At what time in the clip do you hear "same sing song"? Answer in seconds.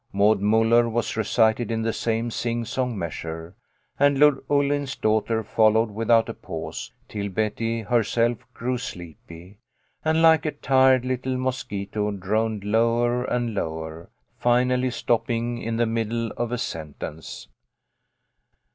1.93-2.97